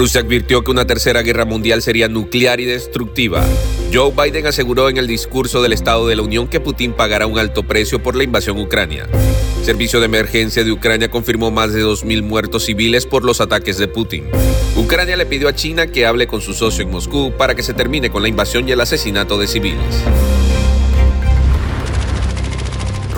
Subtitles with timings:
[0.00, 3.44] Rusia advirtió que una tercera guerra mundial sería nuclear y destructiva.
[3.92, 7.38] Joe Biden aseguró en el discurso del Estado de la Unión que Putin pagará un
[7.38, 9.06] alto precio por la invasión ucrania.
[9.62, 13.88] Servicio de Emergencia de Ucrania confirmó más de 2.000 muertos civiles por los ataques de
[13.88, 14.24] Putin.
[14.74, 17.74] Ucrania le pidió a China que hable con su socio en Moscú para que se
[17.74, 20.02] termine con la invasión y el asesinato de civiles.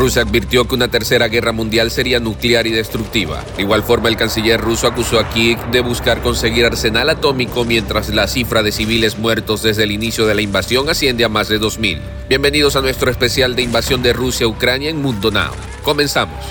[0.03, 3.45] Rusia advirtió que una tercera guerra mundial sería nuclear y destructiva.
[3.57, 8.09] De igual forma, el canciller ruso acusó a Kiev de buscar conseguir arsenal atómico mientras
[8.09, 11.61] la cifra de civiles muertos desde el inicio de la invasión asciende a más de
[11.61, 12.01] 2.000.
[12.29, 15.53] Bienvenidos a nuestro especial de invasión de Rusia a Ucrania en Mundo Now.
[15.85, 16.47] Comenzamos.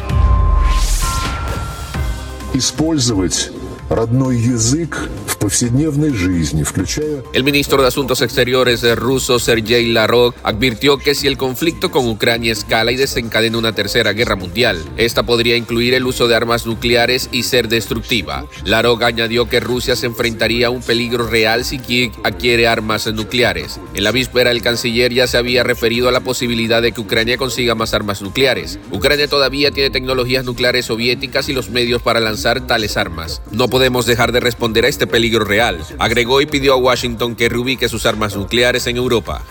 [7.34, 12.52] El ministro de Asuntos Exteriores ruso Sergei Lavrov advirtió que si el conflicto con Ucrania
[12.52, 17.28] escala y desencadena una tercera guerra mundial, esta podría incluir el uso de armas nucleares
[17.32, 18.46] y ser destructiva.
[18.66, 23.80] Lavrov añadió que Rusia se enfrentaría a un peligro real si Kiev adquiere armas nucleares.
[23.96, 27.38] En la víspera, el canciller ya se había referido a la posibilidad de que Ucrania
[27.38, 28.78] consiga más armas nucleares.
[28.92, 33.42] Ucrania todavía tiene tecnologías nucleares soviéticas y los medios para lanzar tales armas.
[33.50, 37.50] No podemos dejar de responder a este peligro real, agregó y pidió a Washington que
[37.50, 39.42] reubique sus armas nucleares en Europa.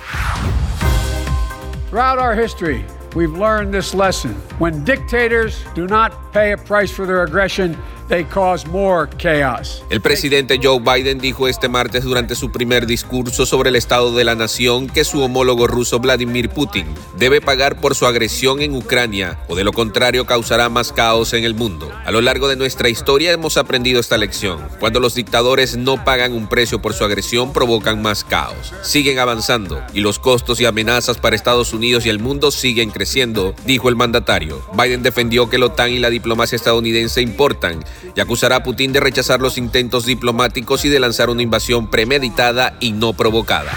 [1.91, 2.85] Throughout our history,
[3.17, 4.35] we've learned this lesson.
[4.61, 6.13] When dictators do not
[9.89, 14.25] el presidente Joe Biden dijo este martes durante su primer discurso sobre el estado de
[14.25, 16.87] la nación que su homólogo ruso Vladimir Putin
[17.17, 21.45] debe pagar por su agresión en Ucrania o de lo contrario causará más caos en
[21.45, 21.89] el mundo.
[22.05, 24.59] A lo largo de nuestra historia hemos aprendido esta lección.
[24.81, 28.73] Cuando los dictadores no pagan un precio por su agresión provocan más caos.
[28.83, 33.55] Siguen avanzando y los costos y amenazas para Estados Unidos y el mundo siguen creciendo,
[33.67, 34.65] dijo el mandatario.
[34.73, 37.83] Biden defendió que la OTAN y la diplomacia estadounidense importan
[38.15, 42.77] y acusará a Putin de rechazar los intentos diplomáticos y de lanzar una invasión premeditada
[42.79, 43.73] y no provocada.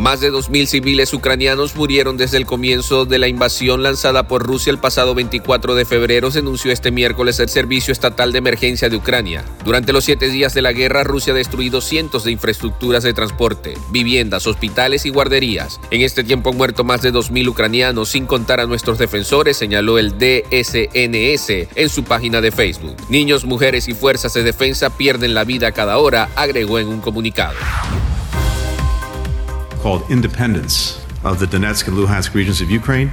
[0.00, 4.70] Más de 2.000 civiles ucranianos murieron desde el comienzo de la invasión lanzada por Rusia
[4.70, 8.96] el pasado 24 de febrero, se anunció este miércoles el Servicio Estatal de Emergencia de
[8.96, 9.44] Ucrania.
[9.62, 13.74] Durante los siete días de la guerra, Rusia ha destruido cientos de infraestructuras de transporte,
[13.90, 15.78] viviendas, hospitales y guarderías.
[15.90, 19.98] En este tiempo han muerto más de 2.000 ucranianos, sin contar a nuestros defensores, señaló
[19.98, 22.96] el DSNS en su página de Facebook.
[23.10, 27.52] Niños, mujeres y fuerzas de defensa pierden la vida cada hora, agregó en un comunicado.
[29.82, 33.10] Called Independence of the Donetsk and Luhansk regions of Ukraine.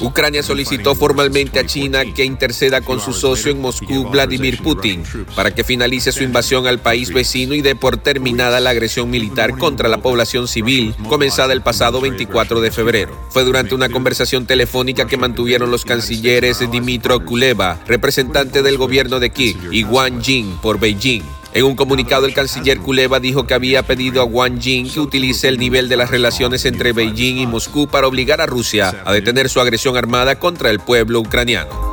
[0.00, 5.02] Ucrania solicitó formalmente a China que interceda con su socio en Moscú, Vladimir Putin,
[5.34, 9.58] para que finalice su invasión al país vecino y dé por terminada la agresión militar
[9.58, 13.18] contra la población civil comenzada el pasado 24 de febrero.
[13.30, 19.30] Fue durante una conversación telefónica que mantuvieron los cancilleres Dimitro Kuleva, representante del gobierno de
[19.30, 21.24] Kiev, y Wang Jing por Beijing.
[21.54, 25.48] En un comunicado, el canciller Kuleva dijo que había pedido a Wang Jing que utilice
[25.48, 29.50] el nivel de las relaciones entre Beijing y Moscú para obligar a Rusia a detener
[29.50, 31.92] su agresión armada contra el pueblo ucraniano.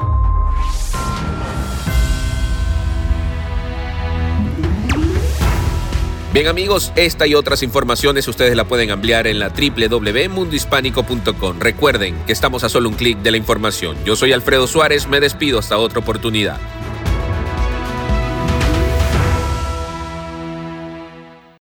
[6.31, 11.59] Bien amigos, esta y otras informaciones ustedes la pueden ampliar en la www.mundohispánico.com.
[11.59, 13.97] Recuerden que estamos a solo un clic de la información.
[14.05, 16.61] Yo soy Alfredo Suárez, me despido hasta otra oportunidad.